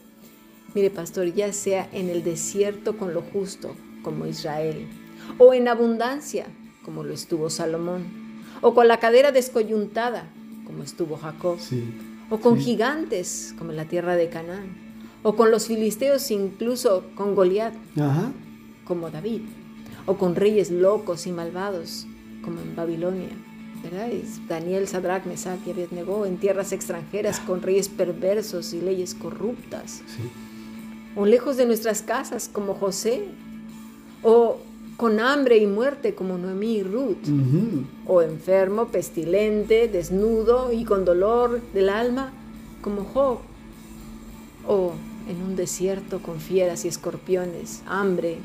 Mire, 0.74 0.90
pastor, 0.90 1.34
ya 1.34 1.54
sea 1.54 1.88
en 1.94 2.10
el 2.10 2.26
desierto 2.26 2.98
con 2.98 3.14
lo 3.14 3.22
justo, 3.22 3.74
como 4.04 4.26
Israel, 4.26 4.86
o 5.38 5.54
en 5.54 5.70
abundancia, 5.70 6.48
como 6.84 7.06
lo 7.06 7.14
estuvo 7.14 7.50
Salomón, 7.50 8.04
o 8.62 8.74
con 8.74 8.90
la 8.90 9.00
cadera 9.00 9.32
descoyuntada, 9.32 10.28
como 10.66 10.84
estuvo 10.84 11.16
Jacob 11.16 11.58
sí. 11.58 11.86
o 12.30 12.42
con 12.42 12.58
Sí. 12.58 12.66
gigantes 12.66 13.56
como 13.58 13.72
en 13.72 13.78
la 13.78 13.86
tierra 13.86 14.18
de 14.18 14.28
Canaán, 14.28 14.76
o 15.24 15.38
con 15.38 15.52
los 15.52 15.68
filisteos 15.68 16.30
incluso 16.32 17.06
con 17.16 17.34
Goliat 17.34 17.74
Ajá. 17.98 18.34
como 18.86 19.10
David, 19.10 19.44
o 20.06 20.18
con 20.18 20.36
reyes 20.36 20.72
locos 20.72 21.28
y 21.28 21.32
malvados 21.32 22.06
como 22.44 22.62
en 22.62 22.76
Babilonia. 22.76 23.30
¿verdad? 23.84 24.10
Y 24.12 24.24
Daniel, 24.48 24.88
Sadrach, 24.88 25.26
Mesach 25.26 25.60
y 25.68 25.72
Abednego 25.72 26.26
en 26.26 26.38
tierras 26.38 26.72
extranjeras 26.72 27.40
con 27.40 27.62
reyes 27.62 27.88
perversos 27.88 28.74
y 28.74 28.82
leyes 28.82 29.14
corruptas, 29.14 30.02
Sí. 30.08 30.24
o 31.16 31.26
lejos 31.28 31.56
de 31.58 31.68
nuestras 31.68 32.02
casas 32.02 32.50
como 32.52 32.74
José, 32.74 33.26
o 34.24 34.58
con 34.98 35.20
hambre 35.20 35.58
y 35.58 35.68
muerte 35.68 36.16
como 36.16 36.38
Noemí 36.38 36.78
y 36.78 36.84
Ruth 36.84 37.28
o 38.08 38.22
enfermo, 38.24 38.88
pestilente, 38.88 39.88
desnudo 39.88 40.72
y 40.74 40.84
con 40.84 41.06
dolor 41.06 41.62
del 41.74 41.90
alma, 41.90 42.32
como 42.82 43.04
Job, 43.04 43.38
o 44.68 44.94
en 45.30 45.42
un 45.44 45.56
desierto 45.56 46.20
con 46.24 46.40
fieras 46.40 46.86
y 46.86 46.88
escorpiones, 46.88 47.84
hambre 47.86 48.38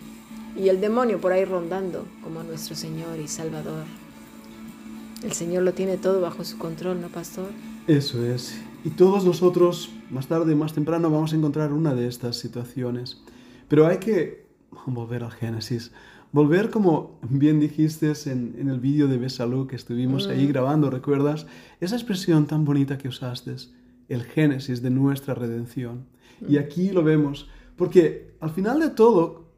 y 0.57 0.69
el 0.69 0.80
demonio 0.80 1.21
por 1.21 1.33
ahí 1.33 1.45
rondando, 1.45 2.07
como 2.23 2.42
nuestro 2.42 2.75
Señor 2.75 3.19
y 3.19 3.28
Salvador. 3.28 3.85
El 5.23 5.33
Señor 5.33 5.62
lo 5.64 5.73
tiene 5.73 5.97
todo 5.97 6.21
bajo 6.21 6.45
su 6.45 6.59
control, 6.59 7.00
¿no, 7.00 7.09
pastor? 7.09 7.50
Eso 7.87 8.25
es. 8.25 8.59
Y 8.85 8.90
todos 8.90 9.25
nosotros, 9.25 9.90
más 10.11 10.26
tarde, 10.26 10.54
más 10.54 10.73
temprano, 10.73 11.11
vamos 11.11 11.33
a 11.33 11.37
encontrar 11.37 11.73
una 11.73 11.95
de 11.95 12.09
estas 12.09 12.37
situaciones. 12.37 13.23
Pero 13.69 13.87
hay 13.87 13.99
que 13.99 14.47
volver 14.87 15.23
al 15.25 15.33
Génesis. 15.33 15.92
Volver, 16.33 16.71
como 16.71 17.19
bien 17.28 17.61
dijiste 17.61 18.12
en, 18.26 18.54
en 18.59 18.69
el 18.69 18.80
vídeo 18.80 19.09
de 19.09 19.19
Besalú 19.19 19.66
que 19.66 19.76
estuvimos 19.76 20.28
ahí 20.28 20.47
grabando, 20.47 20.88
¿recuerdas? 20.88 21.47
Esa 21.80 21.97
expresión 21.97 22.47
tan 22.47 22.64
bonita 22.64 22.97
que 22.97 23.09
usaste. 23.09 23.57
el 24.09 24.25
génesis 24.25 24.83
de 24.83 24.90
nuestra 24.90 25.35
redención. 25.35 26.07
Y 26.49 26.59
aquí 26.59 26.90
lo 26.90 27.02
vemos, 27.02 27.49
porque 27.76 28.33
al 28.40 28.50
final 28.50 28.80
de 28.80 28.90
todo, 28.90 29.50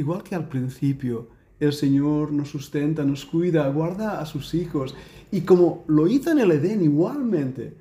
igual 0.00 0.22
que 0.22 0.34
al 0.34 0.48
principio, 0.48 1.28
el 1.60 1.72
Señor 1.72 2.32
nos 2.32 2.48
sustenta, 2.48 3.04
nos 3.04 3.24
cuida, 3.26 3.68
guarda 3.68 4.20
a 4.20 4.26
sus 4.26 4.54
hijos. 4.54 4.94
Y 5.30 5.42
como 5.42 5.84
lo 5.86 6.08
hizo 6.08 6.30
en 6.32 6.38
el 6.38 6.50
Edén 6.50 6.82
igualmente, 6.82 7.76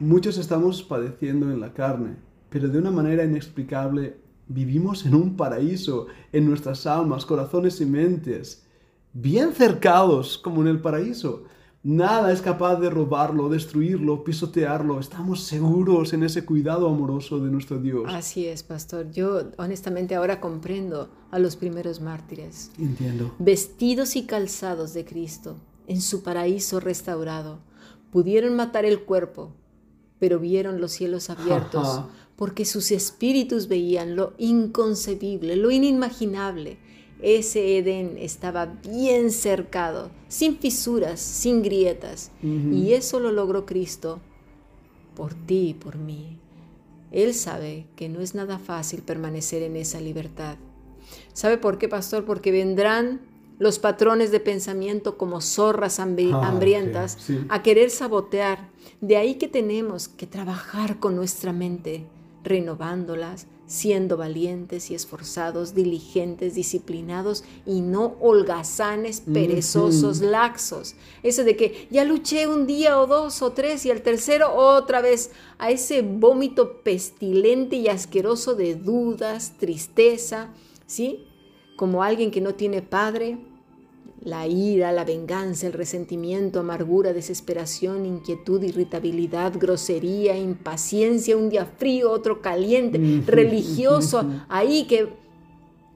muchos 0.00 0.36
estamos 0.36 0.82
padeciendo 0.82 1.50
en 1.50 1.60
la 1.60 1.72
carne, 1.72 2.16
pero 2.50 2.68
de 2.68 2.78
una 2.78 2.90
manera 2.90 3.24
inexplicable 3.24 4.16
vivimos 4.48 5.06
en 5.06 5.14
un 5.14 5.36
paraíso, 5.36 6.08
en 6.32 6.46
nuestras 6.46 6.86
almas, 6.86 7.24
corazones 7.24 7.80
y 7.80 7.86
mentes, 7.86 8.66
bien 9.12 9.52
cercados 9.52 10.36
como 10.36 10.60
en 10.62 10.68
el 10.68 10.80
paraíso. 10.80 11.44
Nada 11.82 12.30
es 12.30 12.42
capaz 12.42 12.76
de 12.76 12.90
robarlo, 12.90 13.48
destruirlo, 13.48 14.22
pisotearlo. 14.22 15.00
Estamos 15.00 15.44
seguros 15.44 16.12
en 16.12 16.24
ese 16.24 16.44
cuidado 16.44 16.86
amoroso 16.86 17.38
de 17.38 17.50
nuestro 17.50 17.78
Dios. 17.78 18.04
Así 18.06 18.46
es, 18.46 18.62
pastor. 18.62 19.10
Yo 19.12 19.44
honestamente 19.56 20.14
ahora 20.14 20.42
comprendo 20.42 21.08
a 21.30 21.38
los 21.38 21.56
primeros 21.56 22.02
mártires. 22.02 22.70
Entiendo. 22.78 23.34
Vestidos 23.38 24.14
y 24.16 24.26
calzados 24.26 24.92
de 24.92 25.06
Cristo, 25.06 25.56
en 25.86 26.02
su 26.02 26.22
paraíso 26.22 26.80
restaurado, 26.80 27.60
pudieron 28.12 28.56
matar 28.56 28.84
el 28.84 29.00
cuerpo, 29.04 29.54
pero 30.18 30.38
vieron 30.38 30.82
los 30.82 30.92
cielos 30.92 31.30
abiertos, 31.30 32.02
porque 32.36 32.66
sus 32.66 32.90
espíritus 32.90 33.68
veían 33.68 34.16
lo 34.16 34.34
inconcebible, 34.36 35.56
lo 35.56 35.70
inimaginable 35.70 36.76
ese 37.22 37.78
Edén 37.78 38.16
estaba 38.18 38.66
bien 38.66 39.30
cercado, 39.30 40.10
sin 40.28 40.58
fisuras, 40.58 41.20
sin 41.20 41.62
grietas. 41.62 42.30
Y 42.42 42.92
eso 42.92 43.20
lo 43.20 43.32
logró 43.32 43.66
Cristo 43.66 44.20
por 45.14 45.34
ti 45.34 45.68
y 45.68 45.74
por 45.74 45.96
mí. 45.96 46.38
Él 47.12 47.34
sabe 47.34 47.86
que 47.96 48.08
no 48.08 48.20
es 48.20 48.34
nada 48.34 48.58
fácil 48.58 49.02
permanecer 49.02 49.62
en 49.62 49.76
esa 49.76 50.00
libertad. 50.00 50.56
¿Sabe 51.32 51.58
por 51.58 51.78
qué, 51.78 51.88
pastor? 51.88 52.24
Porque 52.24 52.52
vendrán 52.52 53.20
los 53.58 53.78
patrones 53.78 54.30
de 54.30 54.40
pensamiento 54.40 55.18
como 55.18 55.40
zorras 55.40 56.00
ah, 56.00 56.04
hambrientas 56.04 57.18
a 57.48 57.62
querer 57.62 57.90
sabotear. 57.90 58.70
De 59.00 59.16
ahí 59.16 59.34
que 59.34 59.48
tenemos 59.48 60.08
que 60.08 60.26
trabajar 60.26 60.98
con 60.98 61.16
nuestra 61.16 61.52
mente, 61.52 62.06
renovándolas, 62.42 63.46
siendo 63.70 64.16
valientes 64.16 64.90
y 64.90 64.96
esforzados, 64.96 65.76
diligentes, 65.76 66.56
disciplinados 66.56 67.44
y 67.64 67.82
no 67.82 68.16
holgazanes, 68.18 69.20
perezosos, 69.20 70.20
laxos. 70.22 70.96
Eso 71.22 71.44
de 71.44 71.54
que 71.54 71.86
ya 71.88 72.04
luché 72.04 72.48
un 72.48 72.66
día 72.66 72.98
o 72.98 73.06
dos 73.06 73.42
o 73.42 73.52
tres 73.52 73.86
y 73.86 73.92
al 73.92 74.02
tercero 74.02 74.52
otra 74.56 75.00
vez 75.00 75.30
a 75.58 75.70
ese 75.70 76.02
vómito 76.02 76.82
pestilente 76.82 77.76
y 77.76 77.86
asqueroso 77.86 78.56
de 78.56 78.74
dudas, 78.74 79.52
tristeza, 79.56 80.52
¿sí? 80.88 81.28
Como 81.76 82.02
alguien 82.02 82.32
que 82.32 82.40
no 82.40 82.56
tiene 82.56 82.82
padre, 82.82 83.38
la 84.22 84.46
ira, 84.46 84.92
la 84.92 85.04
venganza, 85.04 85.66
el 85.66 85.72
resentimiento, 85.72 86.60
amargura, 86.60 87.12
desesperación, 87.12 88.04
inquietud, 88.04 88.62
irritabilidad, 88.62 89.54
grosería, 89.58 90.36
impaciencia, 90.36 91.36
un 91.36 91.48
día 91.48 91.64
frío, 91.64 92.10
otro 92.10 92.42
caliente, 92.42 93.22
religioso, 93.26 94.24
ahí 94.48 94.84
que 94.84 95.08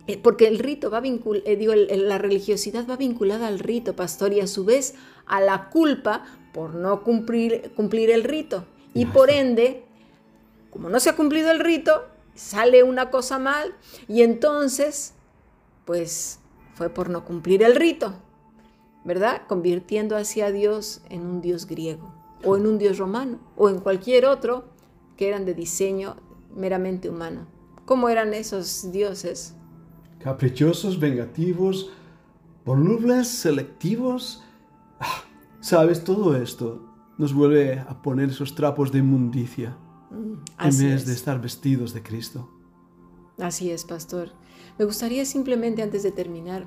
eh, 0.06 0.18
porque 0.18 0.48
el 0.48 0.58
rito 0.58 0.90
va 0.90 1.00
vincul 1.00 1.42
eh, 1.46 1.56
digo, 1.56 1.74
la 1.74 2.18
religiosidad 2.18 2.86
va 2.88 2.96
vinculada 2.96 3.46
al 3.46 3.58
rito, 3.58 3.96
pastor, 3.96 4.32
y 4.32 4.40
a 4.40 4.46
su 4.46 4.64
vez 4.64 4.94
a 5.26 5.40
la 5.40 5.70
culpa 5.70 6.24
por 6.52 6.74
no 6.74 7.02
cumplir, 7.02 7.72
cumplir 7.74 8.10
el 8.10 8.22
rito. 8.22 8.64
Y 8.92 9.06
por 9.06 9.30
ende, 9.30 9.82
como 10.70 10.88
no 10.88 11.00
se 11.00 11.10
ha 11.10 11.16
cumplido 11.16 11.50
el 11.50 11.58
rito, 11.58 12.04
sale 12.34 12.82
una 12.82 13.10
cosa 13.10 13.38
mal 13.38 13.74
y 14.08 14.22
entonces, 14.22 15.14
pues 15.84 16.38
fue 16.74 16.90
por 16.90 17.10
no 17.10 17.24
cumplir 17.24 17.62
el 17.62 17.74
rito, 17.74 18.14
¿verdad? 19.04 19.42
Convirtiendo 19.48 20.16
hacia 20.16 20.50
Dios 20.50 21.02
en 21.08 21.26
un 21.26 21.40
Dios 21.40 21.66
griego 21.66 22.14
o 22.44 22.56
en 22.56 22.66
un 22.66 22.78
Dios 22.78 22.98
romano 22.98 23.38
o 23.56 23.68
en 23.68 23.78
cualquier 23.78 24.26
otro 24.26 24.64
que 25.16 25.28
eran 25.28 25.44
de 25.44 25.54
diseño 25.54 26.16
meramente 26.54 27.08
humano. 27.08 27.46
¿Cómo 27.84 28.08
eran 28.08 28.34
esos 28.34 28.90
dioses? 28.92 29.54
Caprichosos, 30.18 30.98
vengativos, 30.98 31.90
volubles, 32.64 33.28
selectivos. 33.28 34.42
Ah, 34.98 35.24
Sabes, 35.64 36.04
todo 36.04 36.36
esto 36.36 36.82
nos 37.16 37.32
vuelve 37.32 37.78
a 37.78 38.02
poner 38.02 38.28
esos 38.28 38.54
trapos 38.54 38.92
de 38.92 38.98
inmundicia 38.98 39.76
mm, 40.10 40.62
en 40.62 40.78
vez 40.78 41.06
de 41.06 41.12
estar 41.14 41.40
vestidos 41.40 41.94
de 41.94 42.02
Cristo. 42.02 42.50
Así 43.38 43.70
es, 43.70 43.84
pastor. 43.84 44.32
Me 44.78 44.84
gustaría 44.84 45.24
simplemente 45.24 45.82
antes 45.82 46.02
de 46.02 46.10
terminar 46.10 46.66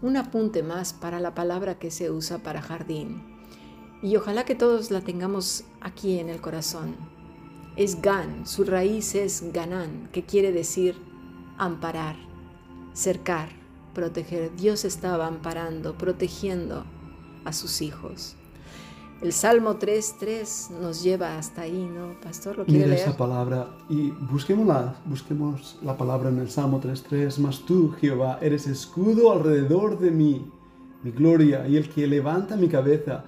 un 0.00 0.16
apunte 0.16 0.62
más 0.62 0.92
para 0.92 1.18
la 1.18 1.34
palabra 1.34 1.78
que 1.78 1.90
se 1.90 2.10
usa 2.10 2.38
para 2.38 2.62
jardín. 2.62 3.22
Y 4.00 4.14
ojalá 4.14 4.44
que 4.44 4.54
todos 4.54 4.92
la 4.92 5.00
tengamos 5.00 5.64
aquí 5.80 6.20
en 6.20 6.28
el 6.28 6.40
corazón. 6.40 6.94
Es 7.74 8.00
gan, 8.00 8.46
su 8.46 8.62
raíz 8.64 9.16
es 9.16 9.52
ganán, 9.52 10.08
que 10.12 10.24
quiere 10.24 10.52
decir 10.52 10.96
amparar, 11.58 12.16
cercar, 12.94 13.48
proteger. 13.92 14.54
Dios 14.54 14.84
estaba 14.84 15.26
amparando, 15.26 15.98
protegiendo 15.98 16.84
a 17.44 17.52
sus 17.52 17.82
hijos. 17.82 18.37
El 19.20 19.32
Salmo 19.32 19.80
3.3 19.80 20.78
nos 20.78 21.02
lleva 21.02 21.38
hasta 21.38 21.62
ahí, 21.62 21.90
¿no, 21.92 22.20
Pastor? 22.20 22.56
¿Lo 22.56 22.64
quiere 22.64 22.84
Mira 22.84 22.96
esa 22.96 23.16
palabra 23.16 23.68
y 23.88 24.10
busquemos 24.10 24.64
la, 24.64 24.94
busquemos 25.06 25.76
la 25.82 25.96
palabra 25.96 26.28
en 26.28 26.38
el 26.38 26.48
Salmo 26.48 26.80
3.3. 26.80 27.38
Mas 27.38 27.58
tú, 27.66 27.90
Jehová, 28.00 28.38
eres 28.40 28.68
escudo 28.68 29.32
alrededor 29.32 29.98
de 29.98 30.12
mí, 30.12 30.48
mi 31.02 31.10
gloria 31.10 31.66
y 31.66 31.76
el 31.76 31.88
que 31.88 32.06
levanta 32.06 32.56
mi 32.56 32.68
cabeza. 32.68 33.24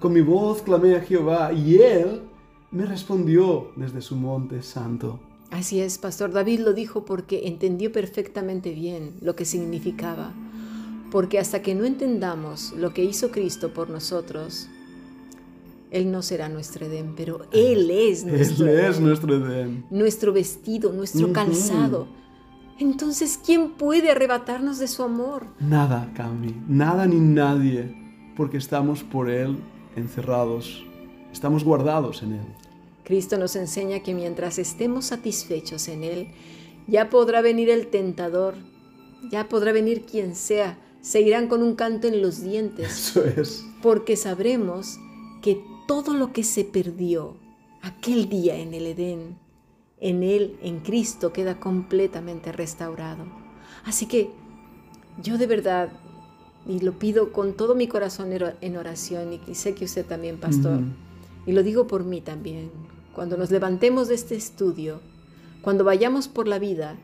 Con 0.00 0.14
mi 0.14 0.22
voz 0.22 0.62
clamé 0.62 0.96
a 0.96 1.02
Jehová 1.02 1.52
y 1.52 1.76
él 1.76 2.22
me 2.70 2.86
respondió 2.86 3.70
desde 3.76 4.00
su 4.00 4.16
monte 4.16 4.62
santo. 4.62 5.20
Así 5.50 5.78
es, 5.78 5.98
Pastor 5.98 6.32
David 6.32 6.60
lo 6.60 6.72
dijo 6.72 7.04
porque 7.04 7.46
entendió 7.46 7.92
perfectamente 7.92 8.72
bien 8.72 9.16
lo 9.20 9.36
que 9.36 9.44
significaba. 9.44 10.32
Porque 11.10 11.38
hasta 11.38 11.60
que 11.60 11.74
no 11.74 11.84
entendamos 11.84 12.72
lo 12.72 12.94
que 12.94 13.04
hizo 13.04 13.30
Cristo 13.30 13.74
por 13.74 13.90
nosotros, 13.90 14.68
él 15.90 16.10
no 16.10 16.22
será 16.22 16.48
nuestro 16.48 16.86
Edén, 16.86 17.14
pero 17.16 17.42
Él 17.52 17.88
es 17.88 18.24
nuestro 18.24 18.66
Él 18.66 18.80
es 18.80 18.98
nuestro 18.98 19.36
Edén. 19.36 19.86
Nuestro 19.90 20.32
vestido, 20.32 20.92
nuestro 20.92 21.32
calzado. 21.32 22.08
Entonces, 22.80 23.38
¿quién 23.44 23.70
puede 23.74 24.10
arrebatarnos 24.10 24.80
de 24.80 24.88
su 24.88 25.04
amor? 25.04 25.46
Nada, 25.60 26.12
Cami, 26.16 26.52
nada 26.66 27.06
ni 27.06 27.20
nadie, 27.20 27.94
porque 28.36 28.56
estamos 28.56 29.04
por 29.04 29.30
Él 29.30 29.56
encerrados, 29.94 30.84
estamos 31.32 31.62
guardados 31.62 32.24
en 32.24 32.32
Él. 32.32 32.46
Cristo 33.04 33.38
nos 33.38 33.54
enseña 33.54 34.00
que 34.00 34.14
mientras 34.14 34.58
estemos 34.58 35.04
satisfechos 35.06 35.86
en 35.86 36.02
Él, 36.02 36.28
ya 36.88 37.10
podrá 37.10 37.40
venir 37.42 37.70
el 37.70 37.86
tentador, 37.86 38.54
ya 39.30 39.48
podrá 39.48 39.70
venir 39.70 40.02
quien 40.02 40.34
sea, 40.34 40.76
se 41.00 41.20
irán 41.20 41.46
con 41.46 41.62
un 41.62 41.76
canto 41.76 42.08
en 42.08 42.20
los 42.20 42.42
dientes. 42.42 43.14
Eso 43.14 43.24
es. 43.24 43.64
Porque 43.80 44.16
sabremos 44.16 44.98
que 45.40 45.62
todo 45.86 46.14
lo 46.14 46.32
que 46.32 46.44
se 46.44 46.64
perdió 46.64 47.36
aquel 47.82 48.28
día 48.28 48.56
en 48.56 48.74
el 48.74 48.86
Edén, 48.86 49.38
en 50.00 50.22
Él, 50.22 50.58
en 50.62 50.80
Cristo, 50.80 51.32
queda 51.32 51.60
completamente 51.60 52.52
restaurado. 52.52 53.24
Así 53.84 54.06
que 54.06 54.30
yo 55.22 55.38
de 55.38 55.46
verdad, 55.46 55.90
y 56.66 56.80
lo 56.80 56.98
pido 56.98 57.32
con 57.32 57.54
todo 57.54 57.74
mi 57.74 57.88
corazón 57.88 58.30
en 58.32 58.76
oración, 58.76 59.38
y 59.46 59.54
sé 59.54 59.74
que 59.74 59.84
usted 59.84 60.06
también, 60.06 60.38
pastor, 60.38 60.80
y 61.46 61.52
lo 61.52 61.62
digo 61.62 61.86
por 61.86 62.04
mí 62.04 62.20
también, 62.20 62.70
cuando 63.14 63.36
nos 63.36 63.50
levantemos 63.50 64.08
de 64.08 64.14
este 64.14 64.34
estudio, 64.34 65.00
cuando 65.62 65.84
vayamos 65.84 66.28
por 66.28 66.48
la 66.48 66.58
vida, 66.58 66.96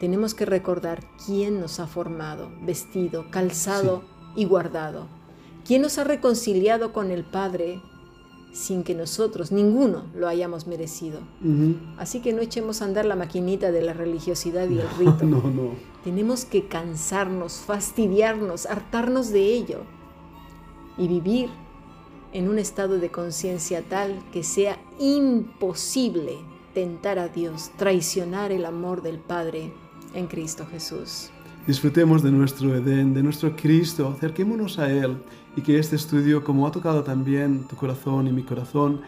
tenemos 0.00 0.34
que 0.34 0.46
recordar 0.46 1.04
quién 1.26 1.60
nos 1.60 1.80
ha 1.80 1.86
formado, 1.86 2.50
vestido, 2.62 3.30
calzado 3.30 4.02
y 4.36 4.44
guardado 4.44 5.17
¿Quién 5.68 5.82
nos 5.82 5.98
ha 5.98 6.04
reconciliado 6.04 6.94
con 6.94 7.10
el 7.10 7.24
Padre 7.24 7.82
sin 8.54 8.84
que 8.84 8.94
nosotros, 8.94 9.52
ninguno, 9.52 10.06
lo 10.14 10.26
hayamos 10.26 10.66
merecido? 10.66 11.20
Así 11.98 12.20
que 12.20 12.32
no 12.32 12.40
echemos 12.40 12.80
a 12.80 12.86
andar 12.86 13.04
la 13.04 13.16
maquinita 13.16 13.70
de 13.70 13.82
la 13.82 13.92
religiosidad 13.92 14.66
y 14.70 14.78
el 14.78 14.88
rito. 14.98 15.26
No, 15.26 15.42
no. 15.42 15.72
Tenemos 16.02 16.46
que 16.46 16.68
cansarnos, 16.68 17.56
fastidiarnos, 17.58 18.64
hartarnos 18.64 19.28
de 19.28 19.42
ello 19.42 19.80
y 20.96 21.06
vivir 21.06 21.50
en 22.32 22.48
un 22.48 22.58
estado 22.58 22.98
de 22.98 23.10
conciencia 23.10 23.82
tal 23.82 24.24
que 24.32 24.44
sea 24.44 24.78
imposible 24.98 26.38
tentar 26.72 27.18
a 27.18 27.28
Dios, 27.28 27.72
traicionar 27.76 28.52
el 28.52 28.64
amor 28.64 29.02
del 29.02 29.18
Padre 29.18 29.74
en 30.14 30.28
Cristo 30.28 30.64
Jesús. 30.64 31.28
Disfrutemos 31.68 32.22
de 32.22 32.30
nuestro 32.30 32.74
Edén, 32.74 33.12
de 33.12 33.22
nuestro 33.22 33.54
Cristo, 33.54 34.08
acerquémonos 34.08 34.78
a 34.78 34.90
Él 34.90 35.22
y 35.54 35.60
que 35.60 35.78
este 35.78 35.96
estudio, 35.96 36.42
como 36.42 36.66
ha 36.66 36.72
tocado 36.72 37.04
también 37.04 37.64
tu 37.68 37.76
corazón 37.76 38.26
y 38.26 38.32
mi 38.32 38.42
corazón, 38.42 39.02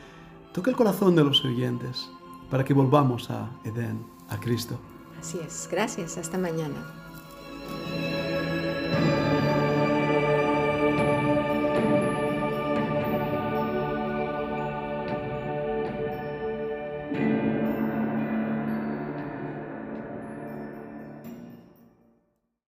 toca 0.52 0.68
el 0.70 0.76
corazón 0.76 1.16
de 1.16 1.24
los 1.24 1.42
oyentes 1.42 2.10
para 2.50 2.62
que 2.62 2.74
volvamos 2.74 3.30
a 3.30 3.50
Edén, 3.64 4.04
a 4.28 4.38
Cristo. 4.38 4.78
Así 5.18 5.38
es. 5.42 5.70
Gracias. 5.72 6.18
Hasta 6.18 6.36
mañana. 6.36 6.76